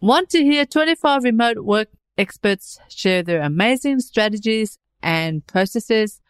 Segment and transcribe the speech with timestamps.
[0.00, 6.20] Want to hear 25 remote work experts share their amazing strategies and processes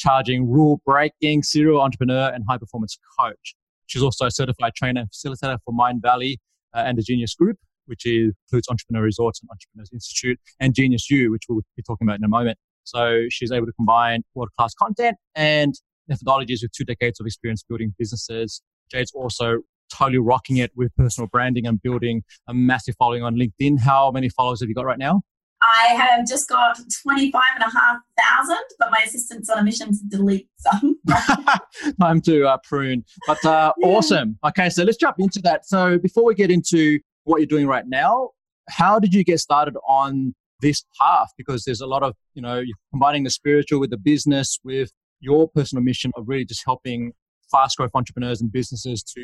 [0.00, 3.54] hard-charging, rule-breaking serial entrepreneur and high-performance coach.
[3.86, 6.36] She's also a certified trainer facilitator for Mindvalley
[6.74, 11.42] uh, and the Genius Group, which includes Entrepreneur Resorts and Entrepreneurs Institute, and GeniusU, which
[11.48, 12.58] we'll be talking about in a moment.
[12.84, 15.74] So she's able to combine world-class content and
[16.10, 18.62] methodologies with two decades of experience building businesses.
[18.90, 19.58] Jade's also
[19.92, 23.80] totally rocking it with personal branding and building a massive following on LinkedIn.
[23.80, 25.22] How many followers have you got right now?
[25.62, 29.92] I have just got 25 and a half thousand, but my assistant's on a mission
[29.92, 30.98] to delete some.
[32.00, 33.04] Time to uh, prune.
[33.26, 33.88] But uh, Yeah.
[33.88, 34.38] awesome.
[34.44, 35.66] Okay, so let's jump into that.
[35.66, 38.30] So before we get into what you're doing right now,
[38.68, 41.28] how did you get started on this path?
[41.36, 44.90] Because there's a lot of, you know, you're combining the spiritual with the business, with
[45.20, 47.12] your personal mission of really just helping
[47.50, 49.20] fast growth entrepreneurs and businesses to,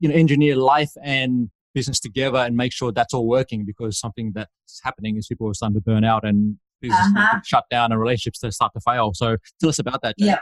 [0.00, 4.32] you know, engineer life and business together and make sure that's all working because something
[4.34, 7.40] that's happening is people are starting to burn out and business Uh-huh.
[7.44, 9.12] shut down and relationships that start to fail.
[9.14, 10.16] So tell us about that.
[10.18, 10.26] Jade.
[10.28, 10.40] Yep.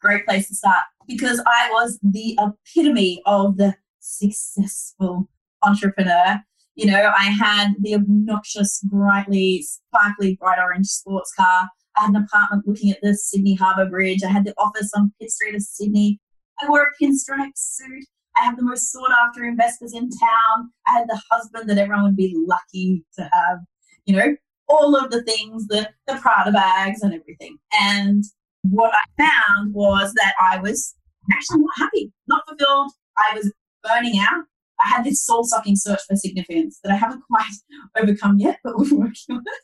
[0.00, 5.28] Great place to start because I was the epitome of the successful
[5.62, 6.40] entrepreneur.
[6.74, 11.68] You know, I had the obnoxious, brightly, sparkly, bright orange sports car.
[11.98, 14.22] I had an apartment looking at the Sydney Harbour Bridge.
[14.24, 16.18] I had the office on Pitt Street of Sydney.
[16.62, 18.06] I wore a pinstripe suit.
[18.36, 20.70] I had the most sought after investors in town.
[20.86, 23.58] I had the husband that everyone would be lucky to have.
[24.06, 24.36] You know,
[24.68, 27.58] all of the things, the, the Prada bags and everything.
[27.78, 28.24] And
[28.62, 30.94] what I found was that I was
[31.32, 32.92] actually not happy, not fulfilled.
[33.18, 34.44] I was burning out.
[34.84, 38.76] I had this soul sucking search for significance that I haven't quite overcome yet, but
[38.76, 39.60] we're working on it.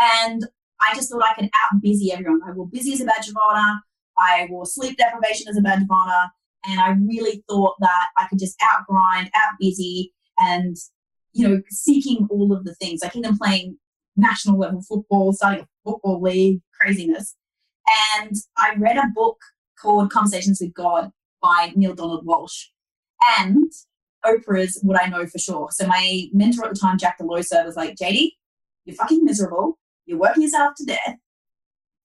[0.00, 0.42] And
[0.80, 2.40] I just thought I could out busy everyone.
[2.46, 3.80] I wore busy as a badge of honor.
[4.18, 6.30] I wore sleep deprivation as a badge of honor.
[6.64, 10.76] And I really thought that I could just out grind, out busy, and,
[11.32, 13.00] you know, seeking all of the things.
[13.02, 13.78] Like even playing
[14.16, 17.34] national level football, starting a football league, craziness.
[18.16, 19.38] And I read a book
[19.80, 22.66] called Conversations with God by Neale Donald Walsch.
[23.38, 23.70] And
[24.24, 25.68] Oprah's What I Know for Sure.
[25.72, 28.30] So my mentor at the time, Jack Delosa, was like, JD,
[28.84, 29.78] you're fucking miserable.
[30.06, 31.16] You're working yourself to death.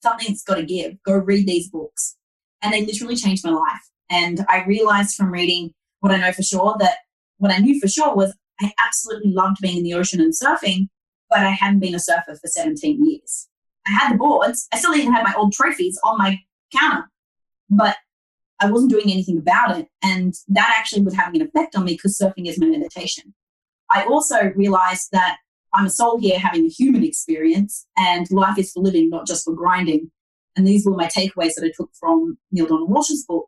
[0.01, 1.01] Something's got to give.
[1.03, 2.15] Go read these books.
[2.61, 3.89] And they literally changed my life.
[4.09, 6.99] And I realized from reading What I Know for Sure that
[7.37, 10.87] what I knew for sure was I absolutely loved being in the ocean and surfing,
[11.29, 13.47] but I hadn't been a surfer for 17 years.
[13.87, 14.67] I had the boards.
[14.73, 16.39] I still even had my old trophies on my
[16.75, 17.09] counter,
[17.69, 17.97] but
[18.59, 19.87] I wasn't doing anything about it.
[20.03, 23.33] And that actually was having an effect on me because surfing is my meditation.
[23.91, 25.37] I also realized that
[25.73, 29.45] I'm a soul here having a human experience and life is for living, not just
[29.45, 30.11] for grinding.
[30.55, 33.45] And these were my takeaways that I took from Neale Donald Walsch's book,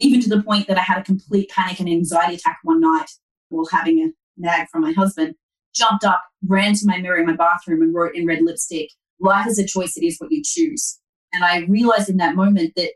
[0.00, 3.10] even to the point that I had a complete panic and anxiety attack one night
[3.48, 5.34] while having a nag from my husband.
[5.74, 8.90] Jumped up, ran to my mirror in my bathroom and wrote in red lipstick,
[9.20, 10.98] Life is a choice, it is what you choose.
[11.32, 12.92] And I realized in that moment that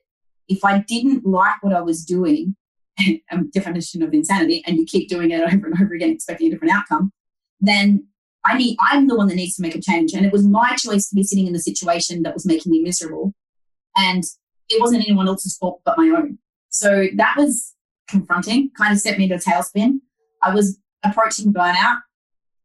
[0.49, 2.56] if I didn't like what I was doing,
[2.99, 6.50] a definition of insanity, and you keep doing it over and over again, expecting a
[6.50, 7.12] different outcome,
[7.61, 8.06] then
[8.44, 10.12] I need I'm the one that needs to make a change.
[10.12, 12.81] And it was my choice to be sitting in the situation that was making me
[12.81, 13.35] miserable.
[13.97, 14.25] And
[14.69, 16.38] it wasn't anyone else's fault but my own.
[16.71, 17.75] So that was
[18.09, 20.01] confronting, kind of set me into a tailspin.
[20.43, 21.99] I was approaching burnout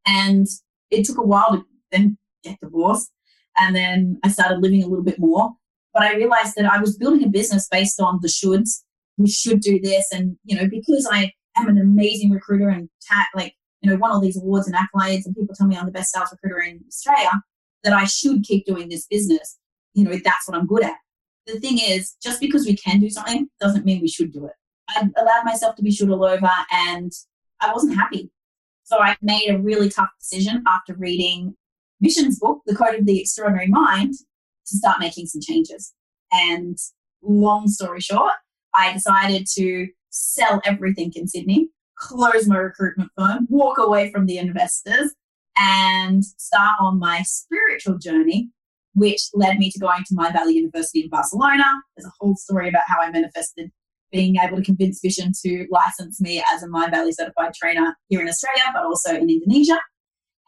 [0.06, 0.48] and
[0.92, 3.12] it took a while to then get divorced.
[3.57, 5.54] And then I started living a little bit more.
[5.94, 8.84] But I realized that I was building a business based on the shoulds.
[9.18, 10.06] We should do this.
[10.12, 14.12] And, you know, because I am an amazing recruiter and ta- like, you know, won
[14.12, 16.84] all these awards and accolades, and people tell me I'm the best sales recruiter in
[16.88, 17.31] Australia,
[17.84, 19.57] that I should keep doing this business.
[19.94, 20.96] You know, that's what I'm good at.
[21.47, 24.53] The thing is, just because we can do something doesn't mean we should do it.
[24.89, 27.12] I allowed myself to be should all over and
[27.62, 28.31] I wasn't happy.
[28.83, 31.56] So I made a really tough decision after reading
[32.03, 35.94] Vishen's book, The Code of the Extraordinary Mind, to start making some changes.
[36.31, 36.77] And
[37.24, 38.33] long story short,
[38.75, 44.38] I decided to sell everything in Sydney, close my recruitment firm, walk away from the
[44.38, 45.13] investors,
[45.57, 48.50] and start on my spiritual journey,
[48.95, 51.65] which led me to going to Mindvalley University in Barcelona.
[51.95, 53.69] There's a whole story about how I manifested
[54.12, 58.30] being able to convince Vishen to license me as a Mindvalley certified trainer here in
[58.30, 59.77] Australia, but also in Indonesia.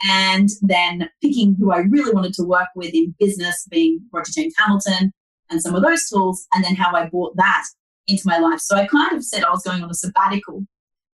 [0.09, 4.53] And then picking who I really wanted to work with in business, being Roger James
[4.57, 5.11] Hamilton
[5.49, 7.63] and some of those tools, and then how I brought that
[8.07, 8.59] into my life.
[8.59, 10.65] So I kind of said I was going on a sabbatical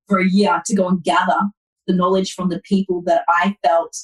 [0.08, 1.38] for a year to go and gather
[1.86, 3.96] the knowledge from the people that I felt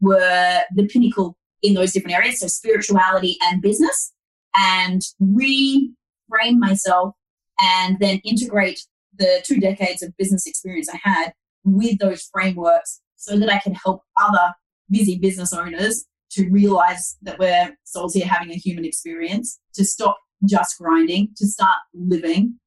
[0.00, 4.12] were the pinnacle in those different areas, so spirituality and business,
[4.56, 7.14] and reframe myself
[7.60, 8.80] and then integrate
[9.18, 11.32] the two decades of business experience I had
[11.64, 14.54] with those frameworks so that I can help other
[14.90, 20.18] busy business owners to realize that we're souls here having a human experience, to stop
[20.44, 22.58] just grinding, to start living,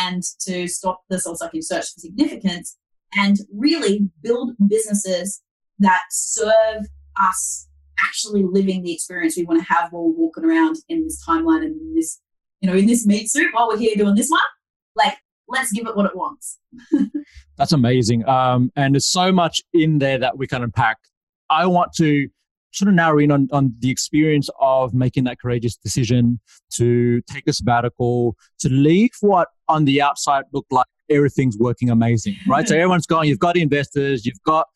[0.00, 2.76] and to stop the soul sucking search for significance,
[3.16, 5.42] and really build businesses
[5.78, 6.86] that serve
[7.20, 7.67] us
[8.02, 11.64] actually living the experience we want to have while we're walking around in this timeline
[11.64, 12.20] and in this
[12.60, 14.40] you know, in this meat suit while we're here doing this one.
[14.96, 15.16] Like,
[15.48, 16.58] let's give it what it wants.
[17.56, 18.28] That's amazing.
[18.28, 20.98] Um, and there's so much in there that we can unpack.
[21.50, 22.28] I want to
[22.72, 26.40] sort of narrow in on, on the experience of making that courageous decision
[26.74, 32.36] to take a sabbatical, to leave what on the outside looked like everything's working amazing,
[32.46, 32.68] right?
[32.68, 34.66] so everyone's going, you've got investors, you've got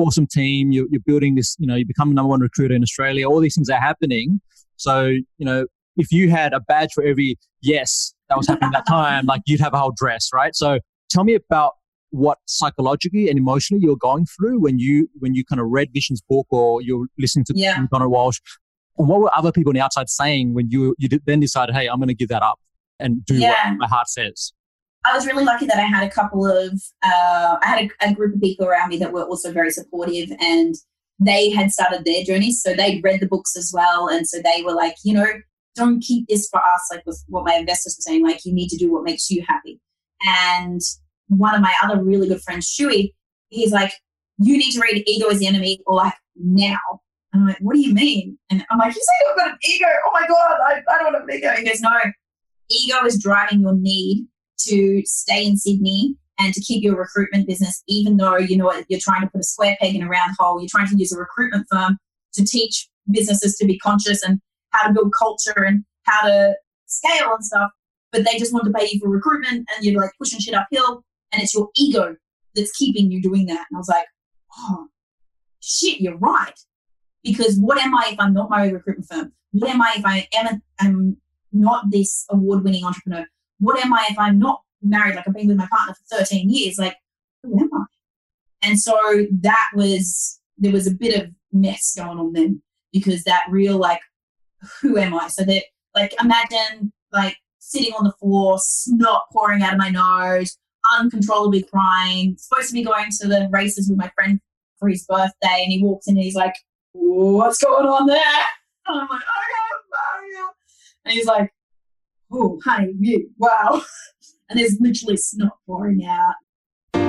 [0.00, 2.82] awesome team, you're, you're building this, you know, you become the number one recruiter in
[2.82, 4.40] Australia, all these things are happening.
[4.76, 5.66] So, you know,
[5.96, 9.60] if you had a badge for every yes that was happening that time, like you'd
[9.60, 10.54] have a whole dress, right?
[10.54, 10.78] So
[11.10, 11.74] tell me about
[12.10, 16.20] what psychologically and emotionally you're going through when you when you kind of read Vishen's
[16.28, 17.84] book or you're listening to yeah.
[17.92, 18.40] Donald Walsch.
[18.98, 21.86] And what were other people on the outside saying when you you then decided, hey,
[21.86, 22.58] I'm going to give that up
[22.98, 23.70] and do yeah.
[23.70, 24.52] what my heart says?
[25.04, 28.14] I was really lucky that I had a couple of uh, I had a, a,
[28.14, 30.74] group of people around me that were also very supportive and
[31.18, 34.62] they had started their journeys, so they'd read the books as well, and so they
[34.62, 35.26] were like, you know,
[35.74, 38.68] don't keep this for us, like with what my investors were saying, like you need
[38.68, 39.80] to do what makes you happy.
[40.26, 40.80] And
[41.28, 43.14] one of my other really good friends, Shui,
[43.50, 43.92] he's like,
[44.38, 46.78] you need to read Ego is the Enemy or like now.
[47.32, 48.38] And I'm like, what do you mean?
[48.50, 49.86] And I'm like, you say I've got an ego.
[50.06, 51.50] Oh my God, I, I don't have an ego.
[51.52, 51.90] He goes, no,
[52.70, 54.26] ego is driving your need
[54.68, 59.00] to stay in Sydney and to keep your recruitment business, even though you know you're
[59.00, 60.60] trying to put a square peg in a round hole.
[60.60, 61.98] You're trying to use a recruitment firm
[62.34, 66.54] to teach businesses to be conscious and how to build culture and how to
[66.86, 67.70] scale and stuff.
[68.12, 71.04] But they just want to pay you for recruitment and you're like pushing shit uphill
[71.32, 72.16] and it's your ego
[72.54, 73.66] that's keeping you doing that.
[73.70, 74.06] And I was like,
[74.58, 74.88] oh,
[75.60, 76.58] shit, you're right.
[77.22, 79.32] Because what am I if I'm not my recruitment firm?
[79.52, 81.16] What am I if I am, am
[81.52, 83.26] not this award winning entrepreneur?
[83.60, 85.14] What am I if I'm not married?
[85.14, 86.78] Like I've been with my partner for 13 years.
[86.78, 86.96] Like,
[87.42, 87.84] who am I?
[88.62, 88.96] And so
[89.40, 92.62] that was, there was a bit of mess going on then
[92.92, 94.00] because that real like
[94.80, 95.28] who am I?
[95.28, 95.64] So that
[95.94, 100.56] like imagine like sitting on the floor, snot pouring out of my nose,
[100.98, 104.40] uncontrollably crying, supposed to be going to the races with my friend
[104.78, 106.54] for his birthday, and he walks in and he's like,
[106.92, 108.18] What's going on there?
[108.86, 110.54] And I'm like, Oh God,
[111.04, 111.52] And he's like,
[112.32, 113.82] Oh, honey, you, wow.
[114.48, 116.34] And there's literally snot pouring out.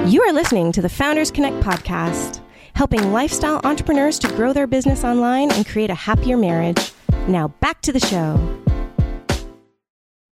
[0.07, 2.39] You are listening to the Founders Connect podcast,
[2.75, 6.91] helping lifestyle entrepreneurs to grow their business online and create a happier marriage.
[7.27, 8.37] Now back to the show.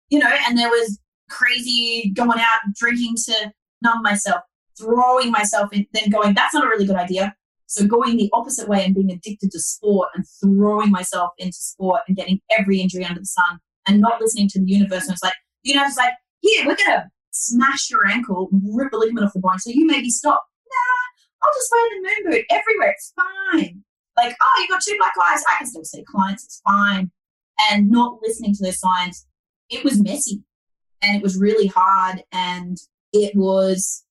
[0.09, 4.41] You know, and there was crazy going out drinking to numb myself,
[4.77, 7.33] throwing myself in, then going, that's not a really good idea.
[7.67, 12.01] So going the opposite way and being addicted to sport and throwing myself into sport
[12.05, 15.03] and getting every injury under the sun and not listening to the universe.
[15.03, 18.91] And it's like, You know, it's like, here, we're going to smash your ankle, rip
[18.91, 20.43] the ligament off the bone, so you maybe stop.
[20.67, 22.91] Nah, I'll just wear the moon boot everywhere.
[22.91, 23.83] It's fine.
[24.15, 25.43] Like, oh, you've got two black eyes.
[25.47, 26.43] I can still see clients.
[26.43, 27.11] It's fine.
[27.69, 29.25] And not listening to those signs,
[29.69, 30.43] it was messy
[31.01, 32.23] and it was really hard.
[32.31, 32.77] And
[33.13, 34.03] it was,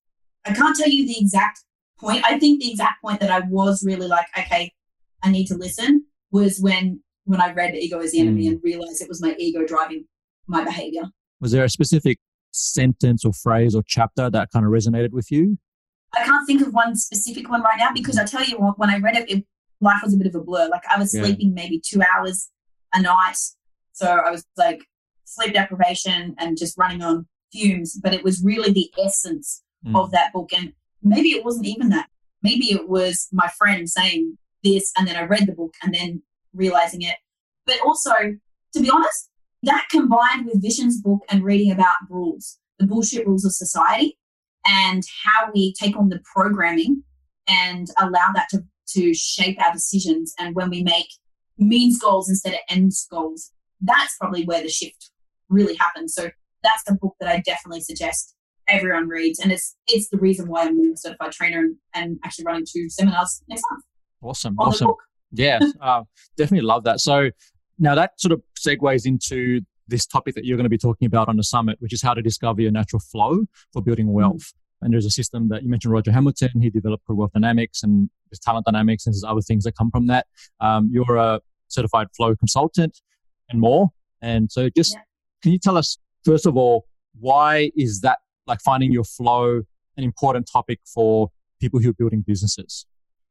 [0.45, 1.61] I can't tell you the exact
[1.99, 2.25] point.
[2.25, 4.73] I think the exact point that I was really like, okay,
[5.23, 8.53] I need to listen was when when I read Ego is the Enemy mm.
[8.53, 10.07] and realized it was my ego driving
[10.47, 11.03] my behavior.
[11.41, 12.19] Was there a specific
[12.53, 15.59] sentence or phrase or chapter that kind of resonated with you?
[16.15, 18.91] I can't think of one specific one right now because I tell you what, when
[18.91, 19.45] I read it, it
[19.81, 20.69] life was a bit of a blur.
[20.69, 21.25] Like I was yeah.
[21.25, 22.49] sleeping maybe two hours
[22.95, 23.37] a night.
[23.93, 24.83] So I was like
[25.25, 27.99] sleep deprivation and just running on fumes.
[28.03, 30.01] But it was really the essence mm.
[30.01, 30.51] of that book.
[30.57, 32.09] And maybe it wasn't even that.
[32.43, 36.23] Maybe it was my friend saying this, and then I read the book and then
[36.57, 37.17] realizing it.
[37.67, 38.13] But also,
[38.75, 39.31] to be honest,
[39.63, 44.19] that combined with Vishen's book and reading about rules, the bullshit rules of society,
[44.67, 47.03] and how we take on the programming
[47.49, 50.35] and allow that to, to shape our decisions.
[50.39, 51.07] And when we make
[51.59, 55.11] means goals instead of ends goals, that's probably where the shift
[55.49, 56.15] really happens.
[56.15, 56.31] So
[56.63, 58.35] that's the book that I definitely suggest
[58.69, 59.39] everyone reads.
[59.39, 62.89] And it's it's the reason why I'm a certified trainer and, and actually running two
[62.89, 63.85] seminars next month.
[64.23, 64.57] Awesome.
[64.59, 64.91] Awesome.
[65.33, 66.03] Yeah, uh,
[66.37, 67.01] definitely love that.
[67.01, 67.31] So
[67.79, 71.29] now that sort of segues into this topic that you're going to be talking about
[71.29, 74.15] on the summit, which is how to discover your natural flow for building mm-hmm.
[74.15, 74.37] wealth.
[74.37, 74.85] Mm-hmm.
[74.85, 76.51] And there's a system that you mentioned, Roger Hamilton.
[76.61, 79.91] He developed called Wealth Dynamics, and there's talent dynamics, and there's other things that come
[79.91, 80.27] from that.
[80.61, 83.01] Um, you're a certified flow consultant
[83.49, 83.89] and more.
[84.21, 85.01] And so, just yeah.
[85.43, 86.87] can you tell us first of all
[87.19, 89.63] why is that like finding your flow
[89.97, 91.31] an important topic for
[91.61, 92.87] people who are building businesses?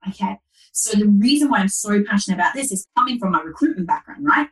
[0.09, 0.38] Okay.
[0.71, 4.25] So the reason why I'm so passionate about this is coming from my recruitment background,
[4.25, 4.50] right?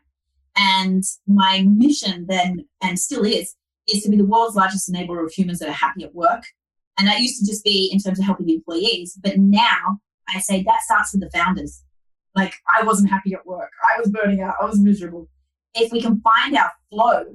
[0.56, 3.56] And my mission then, and still is,
[3.88, 6.44] is to be the world's largest enabler of humans that are happy at work.
[6.98, 9.18] And that used to just be in terms of helping employees.
[9.22, 10.00] But now
[10.34, 11.84] I say that starts with the founders.
[12.36, 13.72] Like I wasn't happy at work.
[13.84, 14.56] I was burning out.
[14.62, 15.28] I was miserable.
[15.76, 17.26] If we can find our flow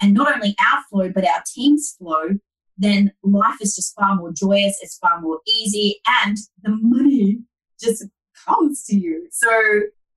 [0.00, 2.38] and not only our flow, but our team's flow,
[2.78, 7.38] then life is just far more joyous, it's far more easy, and the money
[7.80, 8.04] just
[8.46, 9.28] comes to you.
[9.30, 9.48] So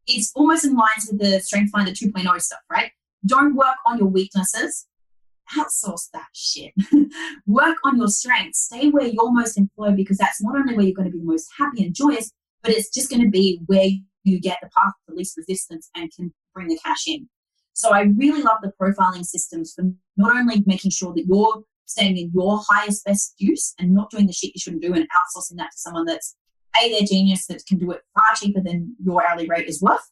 [0.08, 2.92] it's almost in lines with the Strength Finder 2.0 stuff, right?
[3.26, 4.88] Don't work on your weaknesses,
[5.58, 6.74] outsource that shit.
[7.48, 10.96] work on your strengths, stay where you're most employed because that's not only where you're
[10.96, 13.90] going to be most happy and joyous, but it's just going to be where
[14.24, 17.30] you get the path of the least resistance and can bring the cash in.
[17.74, 19.86] So I really love the profiling systems for
[20.18, 24.28] not only making sure that you're staying in your highest best use and not doing
[24.28, 26.36] the shit you shouldn't do and outsourcing that to someone that's
[26.80, 30.12] a their genius that can do it far cheaper than your hourly rate is worth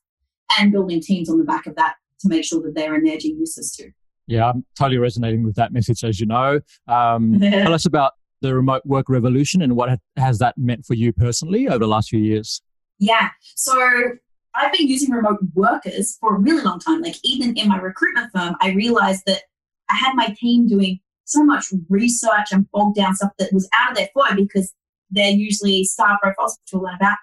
[0.58, 3.18] and building teams on the back of that to make sure that they're in their
[3.18, 3.92] geniuses too.
[4.26, 6.60] Yeah i'm totally resonating with that message as you know.
[6.88, 11.14] Um, tell us about the remote work revolution and what has that meant for you
[11.14, 12.62] personally over the last few years?
[12.98, 14.18] Yeah so
[14.56, 17.04] I've been using remote workers for a really long time.
[17.04, 19.44] Like even in my recruitment firm, I realized that
[19.88, 23.92] I had my team doing so much research and bogged down stuff that was out
[23.92, 24.74] of their flow because
[25.12, 27.18] they're usually star profiles, which we'll learn about,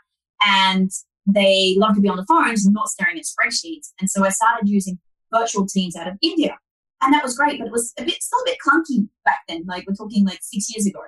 [0.46, 0.90] and
[1.26, 3.92] they love to be on the phones and not staring at spreadsheets.
[3.98, 4.98] And so I started using
[5.32, 6.56] virtual teams out of India.
[7.00, 9.64] And that was great, but it was a bit still a bit clunky back then.
[9.66, 11.00] Like we're talking like six years ago.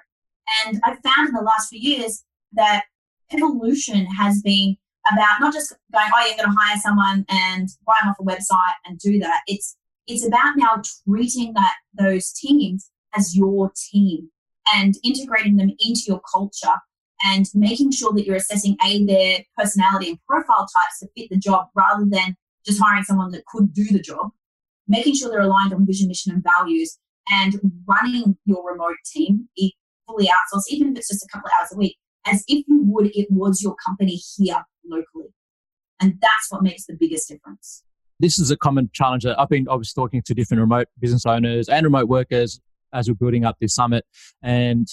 [0.64, 2.84] And I found in the last few years that
[3.32, 4.76] evolution has been
[5.12, 8.22] about not just going, oh, you're going to hire someone and buy them off a
[8.22, 9.40] website and do that.
[9.46, 9.76] It's
[10.06, 14.30] it's about now treating that those teams as your team
[14.74, 16.74] and integrating them into your culture
[17.24, 21.38] and making sure that you're assessing a their personality and profile types to fit the
[21.38, 22.36] job rather than
[22.66, 24.30] just hiring someone that could do the job.
[24.88, 26.98] Making sure they're aligned on vision mission and values
[27.28, 27.58] and
[27.88, 29.48] running your remote team
[30.06, 32.80] fully outsourced even if it's just a couple of hours a week as if you
[32.84, 35.32] would it was your company here locally.
[36.00, 37.82] And that's what makes the biggest difference
[38.20, 41.68] this is a common challenge that I've been obviously talking to different remote business owners
[41.68, 42.60] and remote workers
[42.92, 44.04] as we're building up this summit.
[44.42, 44.88] And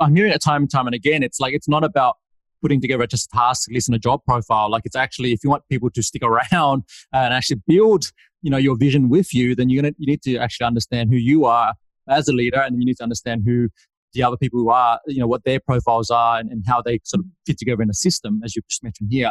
[0.00, 1.22] I'm hearing it time and time and again.
[1.22, 2.16] It's like it's not about
[2.62, 4.70] putting together just a task list and a job profile.
[4.70, 8.10] Like it's actually if you want people to stick around and actually build,
[8.42, 11.16] you know, your vision with you, then you're gonna you need to actually understand who
[11.16, 11.74] you are
[12.08, 13.68] as a leader, and you need to understand who
[14.12, 17.00] the other people who are, you know, what their profiles are and, and how they
[17.04, 19.30] sort of fit together in a system, as you just mentioned here.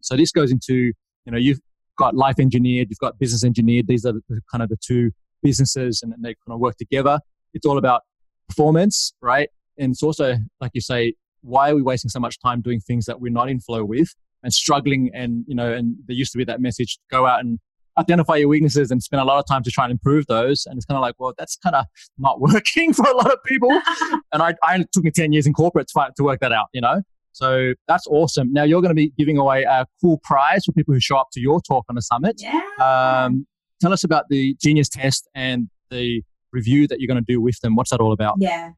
[0.00, 0.92] So this goes into,
[1.24, 1.60] you know, you've
[1.96, 3.86] got life engineered, you've got business engineered.
[3.86, 5.10] These are the, kind of the two
[5.42, 7.20] businesses and they kind of work together.
[7.54, 8.02] It's all about
[8.48, 9.48] performance, right?
[9.78, 13.06] And it's also, like you say, why are we wasting so much time doing things
[13.06, 15.10] that we're not in flow with and struggling?
[15.14, 17.58] And, you know, and there used to be that message go out and
[17.98, 20.66] identify your weaknesses and spend a lot of time to try and improve those.
[20.66, 21.86] And it's kind of like, well, that's kind of
[22.18, 23.70] not working for a lot of people.
[24.32, 26.66] and I, I took me 10 years in corporate to, find, to work that out,
[26.72, 27.02] you know?
[27.36, 28.50] So that's awesome.
[28.50, 31.28] Now you're going to be giving away a cool prize for people who show up
[31.34, 32.40] to your talk on the summit.
[32.42, 32.62] Yeah.
[32.80, 33.46] Um,
[33.78, 37.60] tell us about the Genius test and the review that you're going to do with
[37.60, 37.76] them.
[37.76, 38.36] What's that all about?
[38.38, 38.70] Yeah.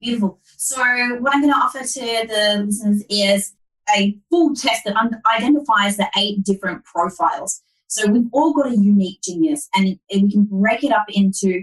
[0.00, 0.38] Beautiful.
[0.56, 0.80] So
[1.18, 3.52] what I'm going to offer to the listeners is
[3.96, 4.94] a full test that
[5.36, 7.62] identifies the eight different profiles.
[7.88, 11.62] So we've all got a unique genius, and we can break it up into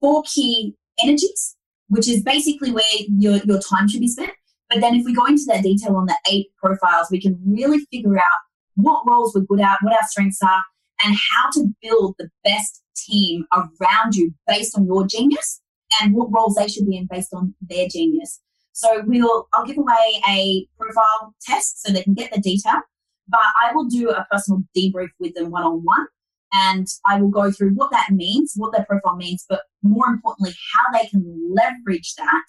[0.00, 1.56] four key energies,
[1.90, 4.32] which is basically where your, your time should be spent.
[4.72, 7.80] But then if we go into that detail on the eight profiles, we can really
[7.90, 8.38] figure out
[8.76, 10.62] what roles we're good at, what our strengths are,
[11.04, 15.60] and how to build the best team around you based on your genius
[16.00, 18.40] and what roles they should be in based on their genius.
[18.72, 22.80] So we'll I'll give away a profile test so they can get the detail,
[23.28, 26.06] but I will do a personal debrief with them one on one
[26.54, 30.54] and I will go through what that means, what their profile means, but more importantly,
[30.74, 32.44] how they can leverage that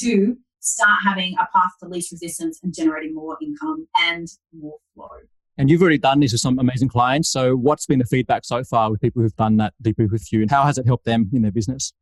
[0.00, 4.28] to start having a path to least resistance and generating more income and
[4.58, 5.08] more flow.
[5.56, 7.28] And you've already done this with some amazing clients.
[7.28, 10.42] So, what's been the feedback so far with people who've done that debrief with you,
[10.42, 11.92] and how has it helped them in their business?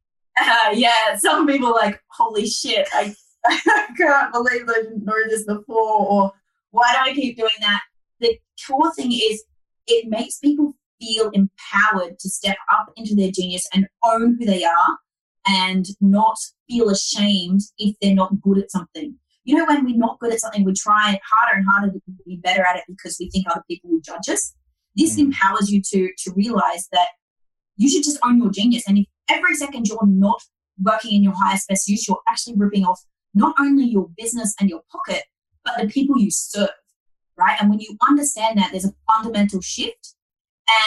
[0.41, 3.15] Uh, yeah, some people are like, holy shit, I,
[3.45, 6.33] I can't believe I didn't know this before, or
[6.71, 7.83] why do I keep doing that?
[8.21, 9.45] The core thing is,
[9.87, 14.65] it makes people feel empowered to step up into their genius and own who they
[14.65, 14.97] are
[15.47, 16.37] and not
[16.69, 19.17] feel ashamed if they're not good at something.
[19.45, 22.37] You know, when we're not good at something, we try harder and harder to be
[22.37, 24.55] better at it because we think other people will judge us.
[24.95, 25.27] This mm.
[25.27, 27.09] empowers you to to realize that
[27.77, 28.85] you should just own your genius.
[28.87, 30.41] And if every second you're not
[30.81, 33.01] working in your highest best use, you're actually ripping off
[33.35, 35.25] not only your business and your pocket,
[35.65, 36.69] but the people you serve,
[37.37, 37.57] right?
[37.61, 40.15] And when you understand that, there's a fundamental shift.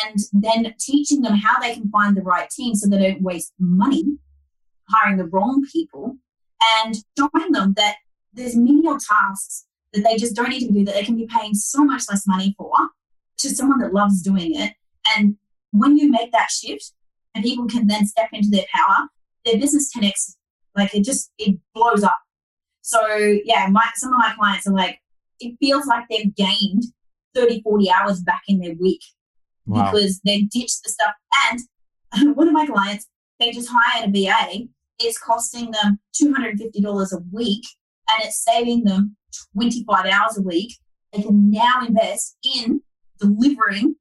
[0.04, 3.54] And then teaching them how they can find the right team so they don't waste
[3.60, 4.06] money
[4.90, 6.18] hiring the wrong people
[6.84, 7.96] and showing them that
[8.34, 11.54] there's menial tasks that they just don't need to do that they can be paying
[11.54, 12.72] so much less money for
[13.38, 14.74] to someone that loves doing it.
[15.16, 15.38] And
[15.72, 16.94] when you make that shift
[17.34, 19.08] and people can then step into their power,
[19.46, 20.36] their business 10x,
[20.76, 22.18] like it just, it blows up.
[22.82, 23.00] So
[23.46, 25.00] yeah, my, some of my clients are like,
[25.40, 26.84] it feels like they've gained
[27.34, 29.02] 30, 40 hours back in their week
[29.66, 29.92] wow.
[29.92, 31.14] because they've ditched the stuff.
[31.50, 33.08] And one of my clients,
[33.40, 34.68] they just hired a VA.
[35.00, 37.64] It's costing them $250 a week
[38.10, 39.16] and it's saving them
[39.54, 40.78] 25 hours a week.
[41.14, 42.82] They can now invest in
[43.20, 43.96] delivering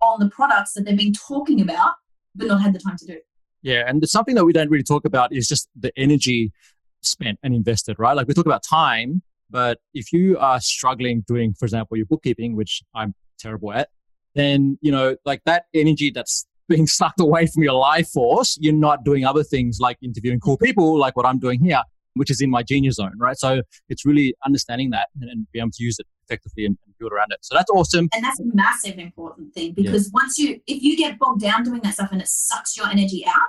[0.00, 1.94] on the products that they've been talking about,
[2.34, 3.18] but not had the time to do.
[3.62, 6.52] Yeah, and something that we don't really talk about is just the energy
[7.00, 8.14] spent and invested, right?
[8.16, 12.56] Like we talk about time, but if you are struggling doing, for example, your bookkeeping,
[12.56, 13.88] which I'm terrible at,
[14.34, 18.74] then you know, like that energy that's being sucked away from your life force, you're
[18.74, 21.82] not doing other things like interviewing cool people, like what I'm doing here
[22.14, 23.36] which is in my genius zone, right?
[23.38, 26.94] So it's really understanding that and, and be able to use it effectively and, and,
[26.98, 27.38] build around it.
[27.42, 28.08] So that's awesome.
[28.14, 30.10] And that's a massive important thing because yeah.
[30.12, 33.24] once you, if you get bogged down doing that stuff and it sucks your energy
[33.26, 33.48] out,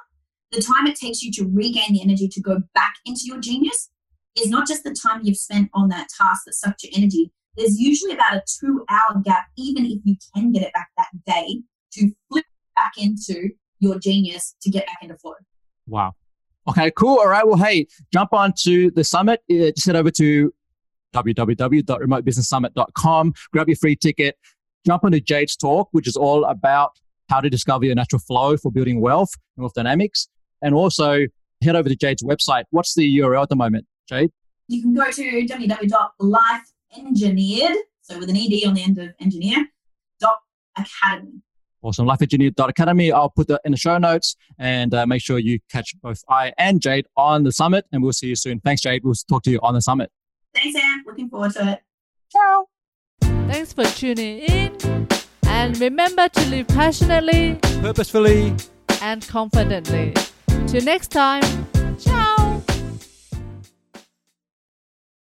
[0.51, 3.89] the time it takes you to regain the energy to go back into your genius
[4.36, 7.31] is not just the time you've spent on that task that sucked your energy.
[7.57, 11.09] There's usually about a two hour gap, even if you can get it back that
[11.25, 11.62] day,
[11.93, 15.33] to flip back into your genius to get back into flow.
[15.88, 16.13] Wow.
[16.67, 17.19] Okay, cool.
[17.19, 17.45] All right.
[17.45, 19.41] Well, hey, jump on to the summit.
[19.51, 20.53] Uh, just head over to
[21.13, 24.38] www.remotebusinesssummit.com, grab your free ticket,
[24.86, 26.91] jump onto Jade's talk, which is all about
[27.29, 30.27] how to discover your natural flow for building wealth and wealth dynamics.
[30.62, 31.27] And also
[31.62, 32.63] head over to Jade's website.
[32.71, 34.31] What's the URL at the moment, Jade?
[34.67, 39.67] You can go to www.lifeengineered, so with an ED on the end of engineer,
[40.19, 40.39] dot
[40.77, 41.41] academy.
[41.84, 42.08] Awesome.
[42.08, 43.12] Lifeengineered.academy.
[43.12, 46.54] I'll put that in the show notes and uh, make sure you catch both I
[46.58, 47.86] and Jade on the summit.
[47.91, 48.62] And we'll see you soon.
[48.62, 49.04] Thanks, Jade.
[49.04, 50.10] We'll talk to you on the summit.
[50.56, 51.04] Thanks, Sam.
[51.06, 51.82] Looking forward to it.
[52.32, 52.67] Ciao.
[53.22, 55.08] Thanks for tuning in.
[55.46, 58.56] And remember to live passionately, purposefully,
[59.02, 60.13] and confidently.
[60.67, 61.43] Till next time.